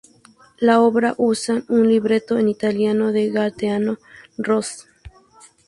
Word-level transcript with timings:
La 0.57 0.79
obra 0.81 1.13
usa 1.19 1.61
un 1.69 1.87
libreto 1.87 2.39
en 2.39 2.49
italiano 2.49 3.11
de 3.11 3.29
Gaetano 3.29 3.99
Rossi. 4.35 4.87